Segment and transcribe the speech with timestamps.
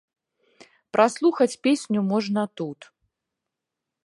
[0.97, 2.79] Праслухаць песню можна тут.